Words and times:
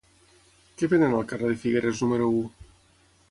Què 0.79 0.89
venen 0.93 1.13
al 1.17 1.27
carrer 1.33 1.51
de 1.53 1.59
Figueres 1.65 2.03
número 2.05 2.31
u? 2.39 2.43